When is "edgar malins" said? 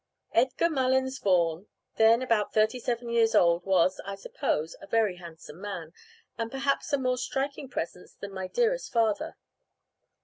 0.33-1.19